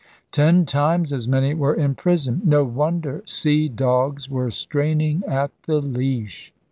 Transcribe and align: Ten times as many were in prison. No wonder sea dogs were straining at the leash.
Ten 0.31 0.65
times 0.65 1.13
as 1.13 1.27
many 1.27 1.53
were 1.53 1.75
in 1.75 1.93
prison. 1.93 2.41
No 2.43 2.63
wonder 2.63 3.21
sea 3.27 3.69
dogs 3.69 4.27
were 4.31 4.49
straining 4.49 5.21
at 5.27 5.51
the 5.67 5.79
leash. 5.79 6.51